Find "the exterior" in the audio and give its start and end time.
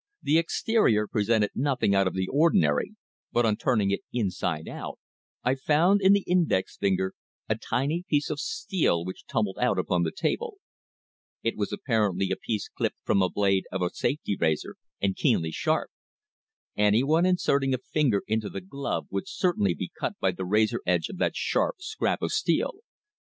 0.23-1.07